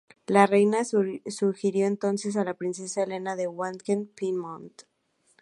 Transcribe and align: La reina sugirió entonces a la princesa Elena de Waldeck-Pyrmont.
La 0.25 0.47
reina 0.47 0.79
sugirió 0.83 1.85
entonces 1.85 2.35
a 2.35 2.43
la 2.43 2.55
princesa 2.55 3.03
Elena 3.03 3.35
de 3.35 3.45
Waldeck-Pyrmont. 3.47 4.85